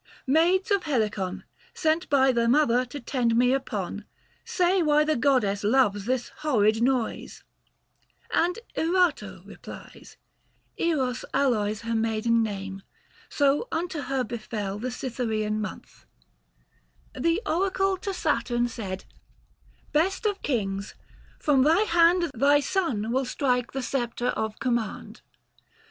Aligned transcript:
"Maids 0.25 0.71
of 0.71 0.81
Helicon, 0.85 1.43
Sent 1.75 2.09
by 2.09 2.31
the 2.31 2.47
mother 2.47 2.85
to 2.85 2.99
tend 2.99 3.35
me 3.37 3.53
upon, 3.53 3.97
215 4.45 4.45
Say 4.45 4.81
why 4.81 5.03
the 5.03 5.15
goddess 5.15 5.63
loves 5.63 6.05
this 6.05 6.29
horrid 6.39 6.81
noise?" 6.81 7.43
And 8.33 8.57
Erato 8.75 9.43
replied 9.45 10.07
(Eros 10.75 11.23
alloys 11.35 11.81
Her 11.81 11.93
maiden 11.93 12.41
name, 12.41 12.81
so 13.29 13.67
unto 13.71 13.99
her 14.01 14.23
befell 14.23 14.79
The 14.79 14.89
Cythereian 14.89 15.59
month) 15.61 16.07
"The 17.13 17.39
Oracle 17.45 17.91
Book 17.91 17.99
IV. 18.07 18.13
THE 18.13 18.13
FASTI. 18.13 18.53
109 18.55 18.63
To 18.67 18.67
Saturn 18.67 18.67
said 18.69 19.05
—'Best 19.93 20.25
of 20.25 20.41
kings, 20.41 20.95
from 21.37 21.61
thy 21.61 21.81
hand 21.81 22.21
220 22.21 22.31
Thy 22.39 22.59
son 22.59 23.11
will 23.11 23.25
strike 23.25 23.73
the 23.73 23.83
sceptre 23.83 24.29
of 24.29 24.57
command.' 24.57 25.21